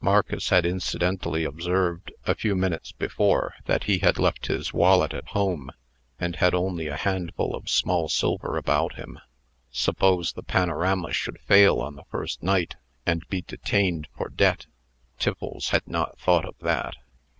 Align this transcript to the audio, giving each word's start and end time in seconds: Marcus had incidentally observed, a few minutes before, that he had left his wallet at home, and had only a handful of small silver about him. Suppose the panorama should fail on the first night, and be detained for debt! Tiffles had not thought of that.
Marcus 0.00 0.50
had 0.50 0.64
incidentally 0.64 1.42
observed, 1.42 2.12
a 2.24 2.36
few 2.36 2.54
minutes 2.54 2.92
before, 2.92 3.56
that 3.64 3.82
he 3.82 3.98
had 3.98 4.16
left 4.16 4.46
his 4.46 4.72
wallet 4.72 5.12
at 5.12 5.26
home, 5.30 5.72
and 6.20 6.36
had 6.36 6.54
only 6.54 6.86
a 6.86 6.94
handful 6.96 7.52
of 7.56 7.68
small 7.68 8.08
silver 8.08 8.56
about 8.56 8.94
him. 8.94 9.18
Suppose 9.72 10.34
the 10.34 10.44
panorama 10.44 11.12
should 11.12 11.40
fail 11.40 11.80
on 11.80 11.96
the 11.96 12.04
first 12.12 12.44
night, 12.44 12.76
and 13.04 13.26
be 13.28 13.42
detained 13.42 14.06
for 14.16 14.28
debt! 14.28 14.66
Tiffles 15.18 15.70
had 15.70 15.88
not 15.88 16.16
thought 16.16 16.44
of 16.44 16.54
that. 16.60 16.94